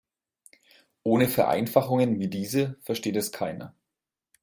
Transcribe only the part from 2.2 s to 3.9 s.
diese versteht es keiner.